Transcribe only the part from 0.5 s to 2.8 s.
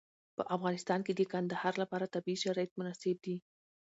افغانستان کې د کندهار لپاره طبیعي شرایط